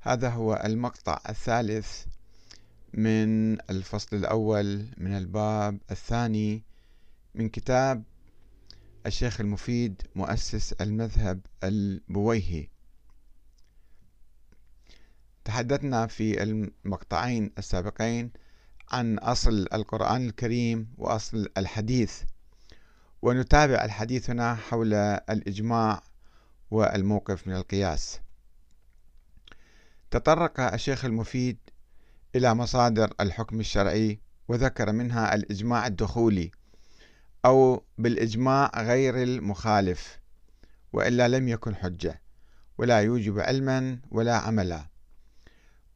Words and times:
هذا 0.00 0.28
هو 0.28 0.62
المقطع 0.64 1.20
الثالث 1.28 2.04
من 2.94 3.52
الفصل 3.70 4.16
الأول 4.16 4.86
من 4.96 5.16
الباب 5.16 5.78
الثاني 5.90 6.64
من 7.34 7.48
كتاب 7.48 8.02
الشيخ 9.06 9.40
المفيد 9.40 10.02
مؤسس 10.14 10.72
المذهب 10.72 11.40
البويهي. 11.64 12.68
تحدثنا 15.44 16.06
في 16.06 16.42
المقطعين 16.42 17.50
السابقين 17.58 18.30
عن 18.90 19.18
أصل 19.18 19.66
القرآن 19.72 20.26
الكريم 20.26 20.94
وأصل 20.98 21.48
الحديث 21.56 22.22
ونتابع 23.22 23.84
الحديث 23.84 24.30
هنا 24.30 24.54
حول 24.54 24.94
الإجماع 24.94 26.02
والموقف 26.70 27.48
من 27.48 27.54
القياس. 27.54 28.20
تطرق 30.10 30.60
الشيخ 30.60 31.04
المفيد 31.04 31.58
إلى 32.36 32.54
مصادر 32.54 33.14
الحكم 33.20 33.60
الشرعي 33.60 34.20
وذكر 34.48 34.92
منها 34.92 35.34
الإجماع 35.34 35.86
الدخولي 35.86 36.50
أو 37.44 37.84
بالإجماع 37.98 38.70
غير 38.76 39.22
المخالف 39.22 40.20
وإلا 40.92 41.28
لم 41.28 41.48
يكن 41.48 41.74
حجة 41.76 42.22
ولا 42.78 43.00
يوجب 43.00 43.38
علما 43.38 43.98
ولا 44.10 44.36
عملا. 44.36 44.88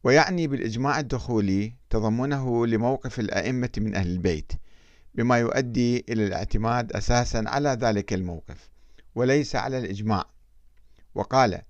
ويعني 0.03 0.47
بالإجماع 0.47 0.99
الدخولي 0.99 1.73
تضمنه 1.89 2.67
لموقف 2.67 3.19
الأئمة 3.19 3.69
من 3.77 3.95
أهل 3.95 4.07
البيت 4.07 4.51
بما 5.15 5.37
يؤدي 5.37 6.05
إلى 6.09 6.27
الاعتماد 6.27 6.91
أساسا 6.91 7.43
على 7.47 7.69
ذلك 7.69 8.13
الموقف 8.13 8.69
وليس 9.15 9.55
على 9.55 9.77
الإجماع. 9.77 10.25
وقال 11.15 11.61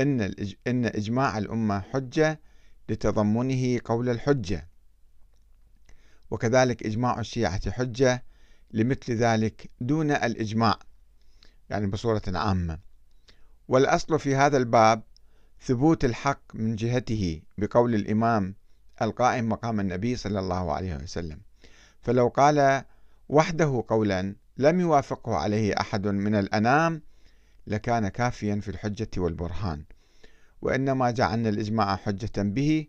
إن, 0.00 0.34
إن 0.66 0.84
إجماع 0.84 1.38
الأمة 1.38 1.80
حجة 1.80 2.40
لتضمنه 2.88 3.80
قول 3.84 4.08
الحجة. 4.08 4.68
وكذلك 6.30 6.86
إجماع 6.86 7.20
الشيعة 7.20 7.70
حجة 7.70 8.24
لمثل 8.70 9.12
ذلك 9.12 9.70
دون 9.80 10.10
الإجماع 10.10 10.78
يعني 11.70 11.86
بصورة 11.86 12.22
عامة. 12.26 12.78
والأصل 13.68 14.18
في 14.18 14.36
هذا 14.36 14.56
الباب 14.56 15.02
ثبوت 15.60 16.04
الحق 16.04 16.40
من 16.54 16.76
جهته 16.76 17.42
بقول 17.58 17.94
الإمام 17.94 18.54
القائم 19.02 19.48
مقام 19.48 19.80
النبي 19.80 20.16
صلى 20.16 20.38
الله 20.38 20.72
عليه 20.72 20.96
وسلم. 20.96 21.40
فلو 22.02 22.28
قال 22.28 22.84
وحده 23.28 23.84
قولا 23.88 24.36
لم 24.56 24.80
يوافقه 24.80 25.34
عليه 25.34 25.74
أحد 25.80 26.06
من 26.06 26.34
الأنام 26.34 27.02
لكان 27.66 28.08
كافيا 28.08 28.60
في 28.60 28.68
الحجة 28.68 29.10
والبرهان 29.16 29.84
وإنما 30.62 31.10
جعلنا 31.10 31.48
الإجماع 31.48 31.96
حجة 31.96 32.42
به 32.42 32.86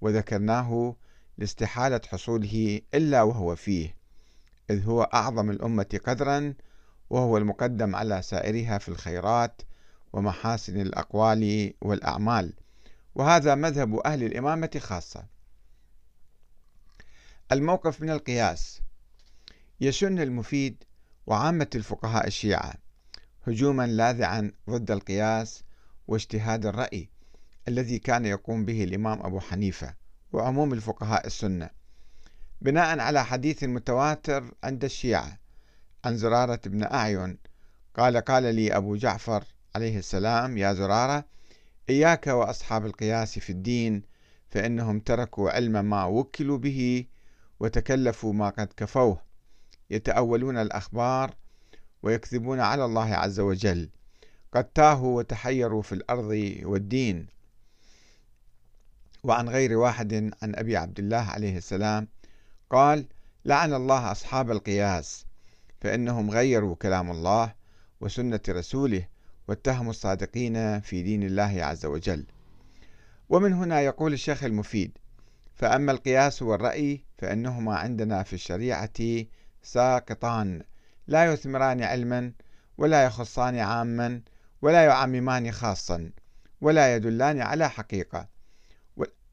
وذكرناه 0.00 0.96
لاستحالة 1.38 2.00
حصوله 2.08 2.80
إلا 2.94 3.22
وهو 3.22 3.56
فيه 3.56 3.96
إذ 4.70 4.84
هو 4.84 5.02
أعظم 5.02 5.50
الأمة 5.50 6.00
قدرا 6.04 6.54
وهو 7.10 7.38
المقدم 7.38 7.96
على 7.96 8.22
سائرها 8.22 8.78
في 8.78 8.88
الخيرات 8.88 9.62
ومحاسن 10.12 10.80
الأقوال 10.80 11.74
والأعمال 11.80 12.52
وهذا 13.14 13.54
مذهب 13.54 13.94
أهل 13.94 14.22
الإمامة 14.22 14.70
خاصة. 14.78 15.26
الموقف 17.52 18.02
من 18.02 18.10
القياس 18.10 18.80
يشن 19.80 20.18
المفيد 20.18 20.84
وعامة 21.26 21.70
الفقهاء 21.74 22.26
الشيعة 22.26 22.74
هجوما 23.46 23.86
لاذعا 23.86 24.52
ضد 24.70 24.90
القياس 24.90 25.64
واجتهاد 26.08 26.66
الرأي 26.66 27.08
الذي 27.68 27.98
كان 27.98 28.26
يقوم 28.26 28.64
به 28.64 28.84
الإمام 28.84 29.20
أبو 29.22 29.40
حنيفة 29.40 29.94
وعموم 30.32 30.72
الفقهاء 30.72 31.26
السنة. 31.26 31.70
بناء 32.60 32.98
على 32.98 33.24
حديث 33.24 33.64
متواتر 33.64 34.54
عند 34.64 34.84
الشيعة 34.84 35.38
عن 36.04 36.16
زرارة 36.16 36.60
بن 36.66 36.82
أعين 36.82 37.38
قال 37.96 38.16
قال 38.16 38.54
لي 38.54 38.76
أبو 38.76 38.96
جعفر 38.96 39.44
عليه 39.74 39.98
السلام 39.98 40.58
يا 40.58 40.72
زرارة 40.72 41.24
إياك 41.90 42.26
وأصحاب 42.26 42.86
القياس 42.86 43.38
في 43.38 43.50
الدين 43.50 44.02
فإنهم 44.48 45.00
تركوا 45.00 45.50
علم 45.50 45.84
ما 45.84 46.04
وكلوا 46.04 46.58
به 46.58 47.06
وتكلفوا 47.60 48.32
ما 48.32 48.48
قد 48.48 48.68
كفوه. 48.76 49.22
يتأولون 49.90 50.58
الأخبار 50.58 51.34
ويكذبون 52.02 52.60
على 52.60 52.84
الله 52.84 53.14
عز 53.14 53.40
وجل. 53.40 53.88
قد 54.52 54.64
تاهوا 54.64 55.16
وتحيروا 55.16 55.82
في 55.82 55.92
الأرض 55.92 56.54
والدين. 56.62 57.26
وعن 59.24 59.48
غير 59.48 59.78
واحد 59.78 60.14
عن 60.42 60.54
أبي 60.54 60.76
عبد 60.76 60.98
الله 60.98 61.16
عليه 61.16 61.56
السلام 61.56 62.08
قال 62.70 63.06
لعن 63.44 63.74
الله 63.74 64.12
أصحاب 64.12 64.50
القياس 64.50 65.26
فإنهم 65.80 66.30
غيروا 66.30 66.74
كلام 66.74 67.10
الله 67.10 67.54
وسنة 68.00 68.40
رسوله 68.48 69.06
واتهموا 69.48 69.90
الصادقين 69.90 70.80
في 70.80 71.02
دين 71.02 71.22
الله 71.22 71.64
عز 71.64 71.86
وجل. 71.86 72.26
ومن 73.28 73.52
هنا 73.52 73.80
يقول 73.80 74.12
الشيخ 74.12 74.44
المفيد 74.44 74.98
فأما 75.54 75.92
القياس 75.92 76.42
والرأي 76.42 77.04
فإنهما 77.18 77.76
عندنا 77.76 78.22
في 78.22 78.32
الشريعة 78.32 79.24
ساقطان. 79.62 80.62
لا 81.06 81.32
يثمران 81.32 81.82
علما 81.82 82.32
ولا 82.78 83.04
يخصان 83.04 83.58
عاما 83.58 84.20
ولا 84.62 84.84
يعممان 84.84 85.52
خاصا 85.52 86.10
ولا 86.60 86.96
يدلان 86.96 87.40
على 87.40 87.70
حقيقة 87.70 88.28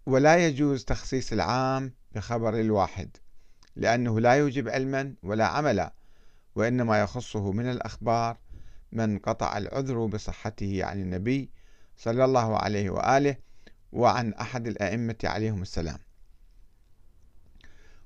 ولا 0.06 0.48
يجوز 0.48 0.86
تخصيص 0.86 1.34
العام 1.34 1.94
بخبر 2.16 2.60
الواحد 2.60 3.18
لأنه 3.76 4.20
لا 4.20 4.34
يوجب 4.34 4.70
علما 4.70 5.14
ولا 5.24 5.46
عملا 5.46 5.94
وإنما 6.56 7.02
يخصه 7.02 7.52
من 7.52 7.70
الأخبار 7.72 8.38
من 8.92 9.20
قطع 9.20 9.58
العذر 9.58 10.06
بصحته 10.06 10.86
عن 10.86 11.02
النبي 11.02 11.52
صلى 11.98 12.26
الله 12.26 12.58
عليه 12.58 12.90
وآله 12.90 13.36
وعن 13.92 14.34
أحد 14.34 14.68
الأئمة 14.68 15.16
عليهم 15.24 15.62
السلام. 15.62 16.00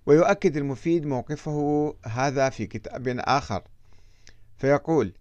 ويؤكد 0.05 0.57
المفيد 0.57 1.05
موقفه 1.05 1.95
هذا 2.05 2.49
في 2.49 2.65
كتاب 2.65 3.07
آخر. 3.07 3.63
فيقول 4.57 5.13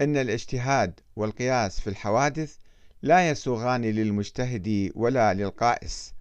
إن 0.00 0.16
الاجتهاد 0.16 1.00
والقياس 1.16 1.80
في 1.80 1.90
الحوادث 1.90 2.56
لا 3.02 3.30
يسوغان 3.30 3.82
للمجتهد 3.82 4.92
ولا 4.94 5.34
للقائس 5.34 6.14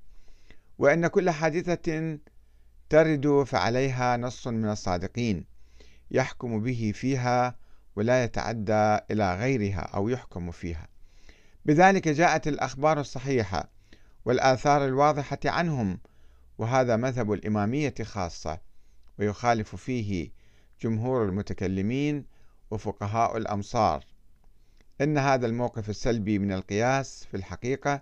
وإن 0.78 1.08
كل 1.08 1.30
حادثة 1.30 2.18
ترد 2.90 3.44
فعليها 3.44 4.18
نص 4.18 4.48
من 4.48 4.70
الصادقين 4.70 5.46
يحكم 6.12 6.60
به 6.60 6.92
فيها 6.96 7.56
ولا 7.96 8.24
يتعدى 8.24 8.98
إلى 9.12 9.36
غيرها 9.36 9.80
أو 9.80 10.10
يحكم 10.10 10.52
فيها. 10.52 10.88
بذلك 11.66 12.08
جاءت 12.08 12.48
الأخبار 12.48 13.00
الصحيحة 13.00 13.70
والآثار 14.26 14.86
الواضحة 14.86 15.40
عنهم 15.46 16.00
وهذا 16.58 16.96
مذهب 16.96 17.34
الإمامية 17.34 17.94
خاصة 18.04 18.60
ويخالف 19.20 19.76
فيه 19.76 20.32
جمهور 20.82 21.26
المتكلمين 21.26 22.26
وفقهاء 22.72 23.38
الأمصار. 23.38 24.06
إن 25.02 25.18
هذا 25.18 25.46
الموقف 25.46 25.90
السلبي 25.90 26.40
من 26.40 26.52
القياس 26.52 27.26
في 27.26 27.38
الحقيقة 27.38 28.02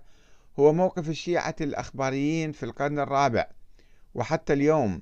هو 0.60 0.74
موقف 0.74 1.10
الشيعة 1.10 1.56
الأخباريين 1.62 2.52
في 2.52 2.64
القرن 2.64 3.00
الرابع. 3.00 3.48
وحتى 4.16 4.54
اليوم 4.54 5.02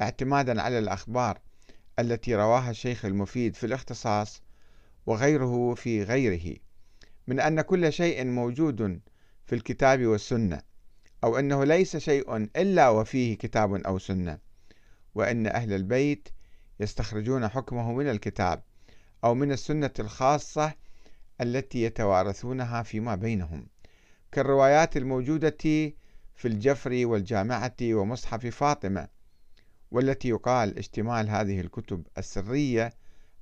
اعتمادا 0.00 0.62
على 0.62 0.78
الأخبار 0.78 1.38
التي 1.98 2.34
رواها 2.34 2.70
الشيخ 2.70 3.04
المفيد 3.04 3.56
في 3.56 3.66
الاختصاص 3.66 4.42
وغيره 5.06 5.74
في 5.74 6.02
غيره 6.02 6.56
من 7.26 7.40
أن 7.40 7.60
كل 7.60 7.92
شيء 7.92 8.24
موجود 8.24 9.00
في 9.46 9.54
الكتاب 9.54 10.06
والسنة. 10.06 10.71
أو 11.24 11.38
أنه 11.38 11.64
ليس 11.64 11.96
شيء 11.96 12.36
إلا 12.36 12.88
وفيه 12.88 13.36
كتاب 13.36 13.74
أو 13.74 13.98
سنة 13.98 14.38
وأن 15.14 15.46
أهل 15.46 15.72
البيت 15.72 16.28
يستخرجون 16.80 17.48
حكمه 17.48 17.92
من 17.92 18.10
الكتاب 18.10 18.62
أو 19.24 19.34
من 19.34 19.52
السنة 19.52 19.90
الخاصة 19.98 20.74
التي 21.40 21.82
يتوارثونها 21.82 22.82
فيما 22.82 23.14
بينهم 23.14 23.66
كالروايات 24.32 24.96
الموجودة 24.96 25.56
في 26.34 26.48
الجفري 26.48 27.04
والجامعة 27.04 27.76
ومصحف 27.82 28.46
فاطمة 28.46 29.08
والتي 29.90 30.28
يقال 30.28 30.78
اشتمال 30.78 31.30
هذه 31.30 31.60
الكتب 31.60 32.06
السرية 32.18 32.92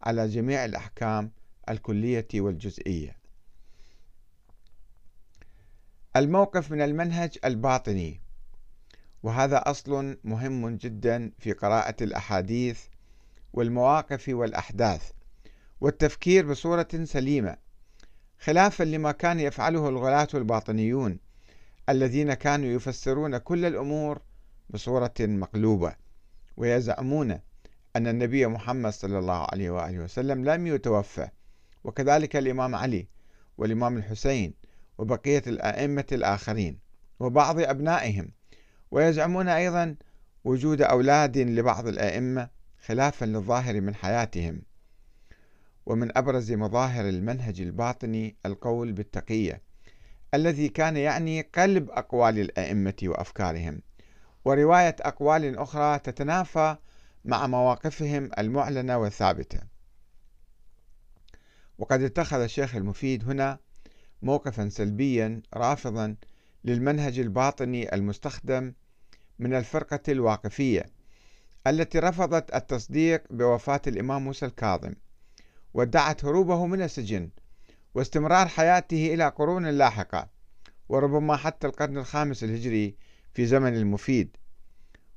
على 0.03 0.29
جميع 0.29 0.65
الأحكام 0.65 1.33
الكلية 1.69 2.29
والجزئية. 2.35 3.20
الموقف 6.17 6.71
من 6.71 6.81
المنهج 6.81 7.39
الباطني. 7.45 8.21
وهذا 9.23 9.59
أصل 9.59 10.17
مهم 10.25 10.77
جدا 10.77 11.33
في 11.39 11.53
قراءة 11.53 12.05
الأحاديث 12.05 12.81
والمواقف 13.53 14.29
والأحداث 14.29 15.11
والتفكير 15.81 16.51
بصورة 16.51 16.89
سليمة 17.05 17.57
خلافا 18.39 18.85
لما 18.85 19.13
كان 19.13 19.41
يفعله 19.41 19.89
الغلاة 19.89 20.29
الباطنيون 20.35 21.19
الذين 21.89 22.35
كانوا 22.35 22.69
يفسرون 22.69 23.39
كل 23.39 23.65
الأمور 23.65 24.21
بصورة 24.71 25.15
مقلوبة 25.21 25.95
ويزعمون 26.57 27.31
أن 27.97 28.07
النبي 28.07 28.47
محمد 28.47 28.93
صلى 28.93 29.19
الله 29.19 29.47
عليه 29.53 29.71
وآله 29.71 29.99
وسلم 29.99 30.45
لم 30.45 30.67
يتوفى. 30.67 31.29
وكذلك 31.85 32.37
الإمام 32.37 32.75
علي 32.75 33.07
والإمام 33.59 33.97
الحسين 33.97 34.55
وبقية 35.01 35.43
الأئمة 35.47 36.05
الآخرين 36.13 36.79
وبعض 37.21 37.61
أبنائهم 37.61 38.31
ويزعمون 38.91 39.49
أيضا 39.49 39.97
وجود 40.45 40.83
أولاد 40.83 41.39
لبعض 41.39 41.87
الأئمة 41.87 42.51
خلافا 42.85 43.25
للظاهر 43.25 43.81
من 43.81 43.95
حياتهم. 43.95 44.63
ومن 45.87 46.19
أبرز 46.19 46.53
مظاهر 46.53 47.09
المنهج 47.09 47.61
الباطني 47.61 48.37
القول 48.47 48.93
بالتقية 48.93 49.63
الذي 50.35 50.69
كان 50.69 50.97
يعني 50.97 51.41
قلب 51.41 51.91
أقوال 51.91 52.39
الأئمة 52.39 52.97
وأفكارهم 53.03 53.83
ورواية 54.45 54.97
أقوال 55.01 55.59
أخرى 55.59 55.99
تتنافى 55.99 56.77
مع 57.25 57.47
مواقفهم 57.47 58.31
المعلنة 58.39 58.99
والثابتة. 58.99 59.61
وقد 61.79 62.03
اتخذ 62.03 62.41
الشيخ 62.41 62.75
المفيد 62.75 63.29
هنا 63.29 63.59
موقفا 64.23 64.69
سلبيا 64.69 65.43
رافضا 65.55 66.17
للمنهج 66.65 67.19
الباطني 67.19 67.95
المستخدم 67.95 68.73
من 69.39 69.55
الفرقة 69.55 70.01
الواقفية 70.09 70.87
التي 71.67 71.99
رفضت 71.99 72.55
التصديق 72.55 73.23
بوفاة 73.31 73.81
الإمام 73.87 74.25
موسى 74.25 74.47
الكاظم 74.47 74.95
وادعت 75.75 76.25
هروبه 76.25 76.67
من 76.67 76.83
السجن 76.83 77.31
واستمرار 77.95 78.49
حياته 78.49 79.15
إلى 79.15 79.29
قرون 79.29 79.67
لاحقة 79.67 80.29
وربما 80.89 81.37
حتى 81.37 81.67
القرن 81.67 81.99
الخامس 81.99 82.45
الهجري 82.45 82.97
في 83.35 83.47
زمن 83.47 83.77
المفيد. 83.77 84.37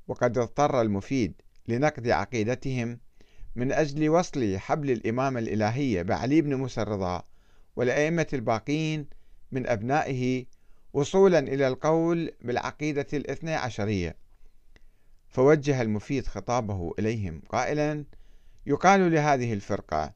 وقد 0.08 0.38
اضطر 0.38 0.82
المفيد 0.82 1.42
لنقد 1.68 2.08
عقيدتهم 2.08 3.00
من 3.56 3.72
أجل 3.72 4.10
وصل 4.10 4.58
حبل 4.58 4.92
الإمامة 4.92 5.40
الإلهية 5.40 6.02
بعلي 6.02 6.42
بن 6.42 6.56
موسى 6.56 6.82
الرضا 6.82 7.24
والأئمة 7.76 8.28
الباقين 8.34 9.08
من 9.52 9.68
أبنائه 9.68 10.46
وصولا 10.94 11.40
إلى 11.40 11.68
القول 11.68 12.32
بالعقيدة 12.42 13.08
الاثنى 13.14 13.56
عشرية. 13.56 14.16
فوجه 15.28 15.82
المفيد 15.82 16.28
خطابه 16.28 16.94
إليهم 17.00 17.42
قائلا 17.50 18.06
يقال 18.66 19.12
لهذه 19.12 19.54
الفرقة 19.54 20.14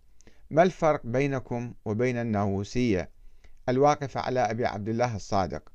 ما 0.52 0.64
الفرق 0.64 1.02
بينكم 1.06 1.74
وبين 1.86 2.18
الناووسية 2.18 3.10
الواقفة 3.70 4.20
على 4.20 4.40
أبي 4.40 4.66
عبد 4.66 4.90
الله 4.90 5.16
الصادق 5.16 5.72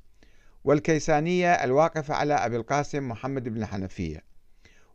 والكيسانية 0.63 1.51
الواقفة 1.51 2.13
على 2.13 2.33
أبي 2.33 2.55
القاسم 2.55 3.09
محمد 3.09 3.49
بن 3.49 3.61
الحنفية 3.61 4.23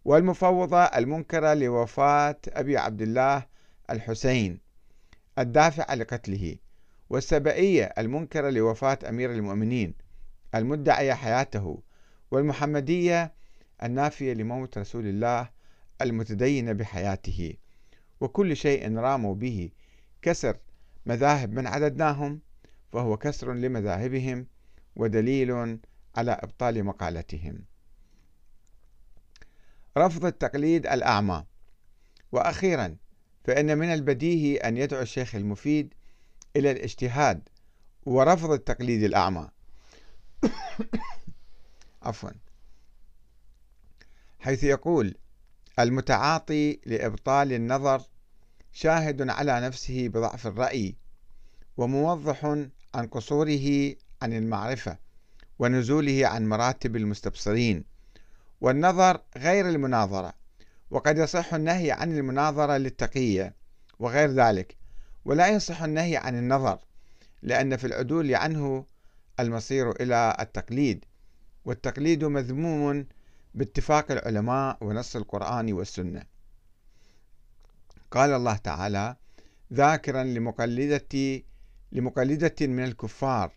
والمفوضة 0.05 0.83
المنكرة 0.83 1.55
لوفاة 1.55 2.37
أبي 2.49 2.77
عبد 2.77 3.03
الله 3.03 3.47
الحسين 3.91 4.61
الدافع 5.39 5.95
لقتله 5.95 6.57
والسبئية 7.11 7.85
المنكرة 7.85 8.51
لوفاة 8.51 8.99
أمير 9.09 9.33
المؤمنين 9.33 9.95
المدعية 10.55 11.15
حياته 11.15 11.83
والمحمدية 12.31 13.33
النافية 13.83 14.33
لموت 14.33 14.79
رسول 14.79 15.07
الله 15.07 15.51
المتدينة 16.03 16.73
بحياته. 16.73 17.55
وكل 18.21 18.57
شيء 18.57 18.97
راموا 18.97 19.35
به 19.35 19.71
كسر 20.23 20.57
مذاهب 21.07 21.53
من 21.53 21.67
عددناهم 21.67 22.41
فهو 22.93 23.17
كسر 23.17 23.55
لمذاهبهم 23.55 24.47
ودليل 24.97 25.79
على 26.17 26.33
إبطال 26.33 26.85
مقالتهم. 26.85 27.65
رفض 29.99 30.25
التقليد 30.25 30.87
الأعمى. 30.87 31.45
وأخيرا 32.33 32.97
فإن 33.45 33.79
من 33.79 33.93
البديهي 33.93 34.57
أن 34.57 34.77
يدعو 34.77 35.03
الشيخ 35.03 35.35
المفيد 35.35 35.95
إلى 36.59 36.71
الاجتهاد 36.71 37.49
ورفض 38.07 38.51
التقليد 38.51 39.03
الأعمى. 39.03 39.49
عفوا. 42.03 42.31
حيث 44.39 44.65
يقول 44.65 45.15
المتعاطي 45.79 46.81
لإبطال 46.87 47.53
النظر 47.53 48.03
شاهد 48.73 49.29
على 49.29 49.61
نفسه 49.61 50.09
بضعف 50.09 50.47
الرأي 50.47 50.97
وموضح 51.77 52.45
عن 52.95 53.07
قصوره 53.07 53.95
عن 54.23 54.33
المعرفة 54.33 54.99
ونزوله 55.59 56.27
عن 56.27 56.49
مراتب 56.49 56.97
المستبصرين. 56.97 57.85
والنظر 58.61 59.21
غير 59.37 59.69
المناظرة 59.69 60.35
وقد 60.91 61.19
يصح 61.19 61.55
النهي 61.55 61.93
عن 61.93 62.19
المناظرة 62.19 62.77
للتقية 62.77 63.55
وغير 63.99 64.31
ذلك 64.31 64.77
ولا 65.29 65.49
يصح 65.49 65.83
النهي 65.83 66.17
عن 66.17 66.39
النظر 66.39 66.79
لأن 67.43 67.77
في 67.77 67.87
العدول 67.87 68.35
عنه 68.35 68.85
المصير 69.41 69.91
إلى 69.91 70.37
التقليد 70.41 71.05
والتقليد 71.65 72.25
مذموم 72.25 73.07
باتفاق 73.55 74.13
العلماء 74.13 74.79
ونص 74.81 75.17
القرآن 75.17 75.73
والسنة. 75.73 76.23
قال 78.11 78.31
الله 78.31 78.57
تعالى 78.57 79.17
ذاكرا 79.73 80.25
لمقلدة 80.25 81.43
لمقلدة 81.93 82.57
من 82.61 82.85
الكفار 82.85 83.53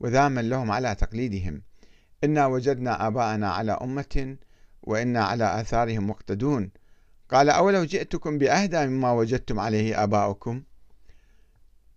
وذاما 0.00 0.40
لهم 0.40 0.70
على 0.70 0.94
تقليدهم. 0.94 1.62
إنا 2.24 2.46
وجدنا 2.46 3.06
آباءنا 3.06 3.50
على 3.50 3.72
أمة 3.72 4.36
وإنا 4.82 5.24
على 5.24 5.60
آثارهم 5.60 6.10
مقتدون. 6.10 6.70
قال 7.30 7.50
أولو 7.50 7.84
جئتكم 7.84 8.38
بأهدى 8.38 8.86
مما 8.86 9.12
وجدتم 9.12 9.60
عليه 9.60 10.02
آباؤكم؟ 10.02 10.62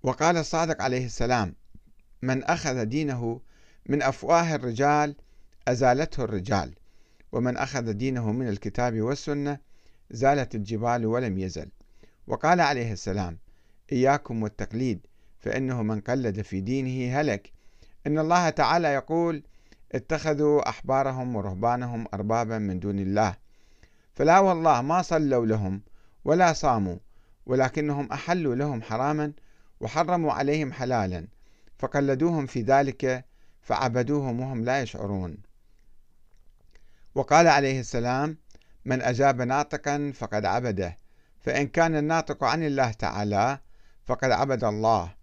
وقال 0.03 0.37
الصادق 0.37 0.81
عليه 0.81 1.05
السلام 1.05 1.55
من 2.21 2.43
أخذ 2.43 2.85
دينه 2.85 3.41
من 3.85 4.01
أفواه 4.01 4.55
الرجال 4.55 5.15
أزالته 5.67 6.23
الرجال 6.23 6.75
ومن 7.31 7.57
أخذ 7.57 7.93
دينه 7.93 8.31
من 8.31 8.47
الكتاب 8.47 9.01
والسنة 9.01 9.57
زالت 10.11 10.55
الجبال 10.55 11.05
ولم 11.05 11.37
يزل. 11.37 11.69
وقال 12.27 12.61
عليه 12.61 12.93
السلام 12.93 13.37
إياكم 13.91 14.43
والتقليد 14.43 15.07
فإنه 15.39 15.83
من 15.83 15.99
قلد 15.99 16.41
في 16.41 16.61
دينه 16.61 17.19
هلك. 17.19 17.51
إن 18.07 18.19
الله 18.19 18.49
تعالى 18.49 18.87
يقول 18.87 19.43
اتخذوا 19.91 20.69
أحبارهم 20.69 21.35
ورهبانهم 21.35 22.07
أربابا 22.13 22.57
من 22.57 22.79
دون 22.79 22.99
الله 22.99 23.35
فلا 24.15 24.39
والله 24.39 24.81
ما 24.81 25.01
صلوا 25.01 25.45
لهم 25.45 25.81
ولا 26.25 26.53
صاموا 26.53 26.97
ولكنهم 27.45 28.11
أحلوا 28.11 28.55
لهم 28.55 28.81
حراما 28.81 29.33
وحرموا 29.79 30.33
عليهم 30.33 30.73
حلالا 30.73 31.27
فقلدوهم 31.79 32.45
في 32.45 32.61
ذلك 32.61 33.25
فعبدوهم 33.61 34.39
وهم 34.39 34.63
لا 34.63 34.81
يشعرون. 34.81 35.37
وقال 37.15 37.47
عليه 37.47 37.79
السلام 37.79 38.37
من 38.85 39.01
أجاب 39.01 39.41
ناطقا 39.41 40.11
فقد 40.15 40.45
عبده 40.45 40.97
فإن 41.39 41.67
كان 41.67 41.95
الناطق 41.95 42.43
عن 42.43 42.63
الله 42.63 42.91
تعالى 42.91 43.59
فقد 44.05 44.31
عبد 44.31 44.63
الله 44.63 45.13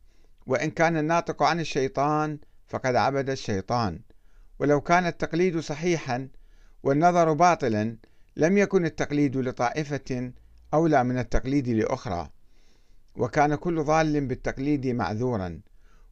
وإن 0.46 0.70
كان 0.70 0.96
الناطق 0.96 1.42
عن 1.42 1.61
الشيطان 1.61 2.38
فقد 2.66 2.96
عبد 2.96 3.30
الشيطان. 3.30 4.00
ولو 4.58 4.80
كان 4.80 5.06
التقليد 5.06 5.58
صحيحا 5.58 6.28
والنظر 6.82 7.32
باطلا 7.32 7.96
لم 8.37 8.58
يكن 8.58 8.84
التقليد 8.84 9.37
لطائفة 9.37 10.32
أولى 10.75 11.04
من 11.04 11.18
التقليد 11.18 11.68
لأخرى. 11.68 12.30
وكان 13.16 13.54
كل 13.54 13.83
ضال 13.83 14.26
بالتقليد 14.26 14.87
معذورا 14.87 15.61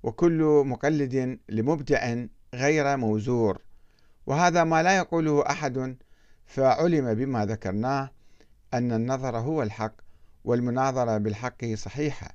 وكل 0.02 0.62
مقلد 0.66 1.38
لمبدع 1.48 2.14
غير 2.54 2.96
موزور. 2.96 3.62
وهذا 4.26 4.64
ما 4.64 4.82
لا 4.82 4.96
يقوله 4.96 5.50
أحد 5.50 5.96
فعلم 6.46 7.14
بما 7.14 7.46
ذكرناه 7.46 8.10
أن 8.74 8.92
النظر 8.92 9.38
هو 9.38 9.62
الحق 9.62 9.92
والمناظرة 10.44 11.18
بالحق 11.18 11.64
صحيحة 11.64 12.34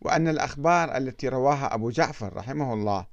وأن 0.00 0.28
الأخبار 0.28 0.96
التي 0.96 1.28
رواها 1.28 1.74
أبو 1.74 1.90
جعفر 1.90 2.36
رحمه 2.36 2.74
الله 2.74 3.06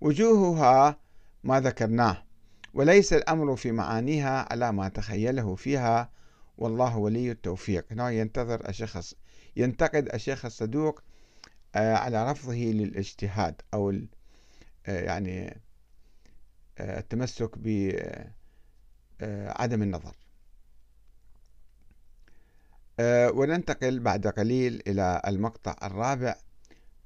وجوهها 0.00 0.98
ما 1.44 1.60
ذكرناه. 1.60 2.22
وليس 2.74 3.12
الأمر 3.12 3.56
في 3.56 3.72
معانيها 3.72 4.52
على 4.52 4.72
ما 4.72 4.88
تخيله 4.88 5.54
فيها 5.54 6.10
والله 6.58 6.96
ولي 6.96 7.30
التوفيق. 7.30 7.86
هنا 7.90 8.10
ينتظر 8.10 8.68
الشيخ 8.68 8.98
ينتقد 9.56 10.14
الشيخ 10.14 10.44
الصدوق 10.44 11.02
آه، 11.74 11.94
على 11.94 12.30
رفضه 12.30 12.54
للاجتهاد 12.54 13.62
أو 13.74 13.90
آه، 13.90 14.04
يعني 14.86 15.60
آه، 16.78 16.98
التمسك 16.98 17.58
بعدم 19.18 19.82
النظر. 19.82 20.16
وننتقل 23.34 24.00
بعد 24.00 24.26
قليل 24.26 24.82
إلى 24.86 25.22
المقطع 25.26 25.76
الرابع 25.82 26.36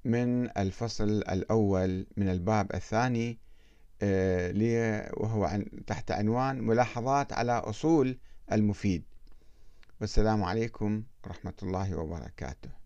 من 0.04 0.58
الفصل 0.58 1.08
الأول 1.08 2.06
من 2.16 2.28
الباب 2.28 2.74
الثاني 2.74 3.38
وهو 5.16 5.60
تحت 5.86 6.10
عنوان 6.10 6.60
ملاحظات 6.60 7.32
على 7.32 7.52
أصول 7.52 8.18
المفيد. 8.52 9.04
والسلام 10.00 10.42
عليكم 10.42 11.02
ورحمة 11.26 11.54
الله 11.62 11.98
وبركاته. 11.98 12.83